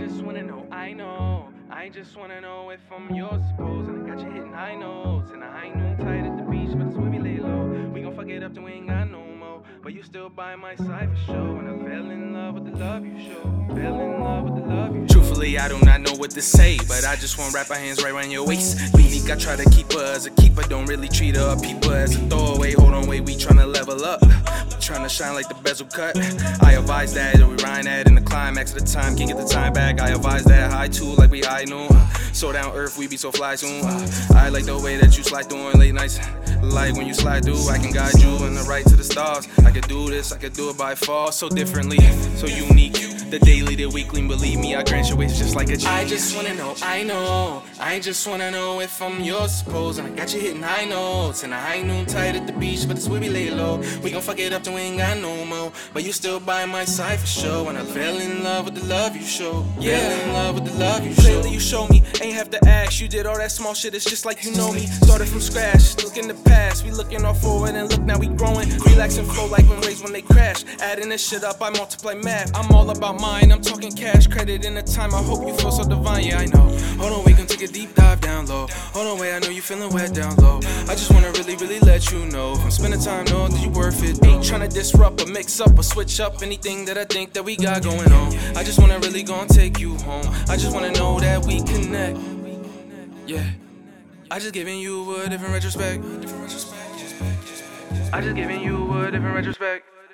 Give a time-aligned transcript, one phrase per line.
[0.00, 1.48] just wanna know, I know.
[1.70, 3.86] I just wanna know if I'm yours, suppose.
[3.86, 5.30] And I got you hitting high notes.
[5.30, 7.90] And a high noon tide at the beach, but it's where we lay low.
[7.92, 9.62] We gon' fuck it up till we ain't got no more.
[9.82, 11.58] But you still by my side for sure.
[11.58, 13.42] And I fell in love with the love you show.
[13.74, 14.19] Fell in
[15.40, 18.02] Truthfully, I do not know what to say, but I just wanna wrap our hands
[18.02, 18.78] right around your waist.
[18.94, 21.92] Unique, I try to keep her as a keeper, don't really treat her or people
[21.92, 22.72] as a throwaway.
[22.72, 24.20] Hold on, wait, we tryna level up.
[24.84, 26.18] Tryna shine like the bezel cut.
[26.62, 29.48] I advise that we rhyme that in the climax of the time, can't get the
[29.48, 29.98] time back.
[29.98, 31.88] I advise that high too, like we high noon.
[32.34, 33.82] So down earth, we be so fly soon.
[34.36, 36.20] I like the way that you slide through in late nights.
[36.60, 39.48] Like when you slide through, I can guide you in the right to the stars.
[39.64, 42.00] I could do this, I could do it by far, so differently,
[42.36, 42.99] so unique.
[43.30, 44.82] The daily, the weekly, believe me, I
[45.14, 45.86] wish just like a genie.
[45.86, 47.62] I just wanna know, I know.
[47.78, 49.98] I just wanna know if I'm yours, suppose.
[49.98, 51.44] And I got you hitting high notes.
[51.44, 53.80] And a high noon tide at the beach, but it's where we lay low.
[54.02, 55.70] We gon' fuck it up till we ain't got no more.
[55.94, 57.68] But you still by my side for sure.
[57.68, 59.64] And I fell in love with the love you show.
[59.78, 60.00] Yeah.
[60.00, 61.22] Fell in love with the love you show.
[61.22, 63.00] Lately you show me, ain't have to ask.
[63.00, 64.86] You did all that small shit, it's just like you know me.
[64.86, 66.84] Started from scratch, look in the past.
[66.84, 68.68] We looking all forward and look now we growing.
[68.90, 70.64] Relax and flow like when waves when they crash.
[70.80, 72.50] Adding this shit up, I multiply math.
[72.56, 75.14] I'm all about mine, I'm talking cash credit in the time.
[75.14, 76.66] I hope you feel so divine, yeah I know.
[76.98, 78.66] Hold on, we can take a deep dive down low.
[78.94, 80.58] Hold on, wait, I know you feeling wet down low.
[80.88, 82.52] I just wanna really, really let you know.
[82.52, 84.24] If I'm spending time, know that you worth it.
[84.24, 87.44] Ain't trying to disrupt or mix up or switch up anything that I think that
[87.44, 88.34] we got going on.
[88.56, 90.26] I just wanna really go and take you home.
[90.48, 92.18] I just wanna know that we connect.
[93.26, 93.44] Yeah.
[94.30, 96.04] I just giving you a different retrospect.
[98.12, 99.99] I just giving you a different retrospect.